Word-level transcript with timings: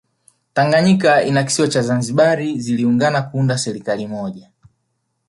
Tanganyika 0.53 1.25
na 1.31 1.43
kisiwa 1.43 1.67
cha 1.67 1.81
Zanzibar 1.81 2.57
zilungana 2.57 3.21
kuunda 3.21 3.53
ya 3.53 3.57
serikali 3.57 4.07
moja 4.07 4.51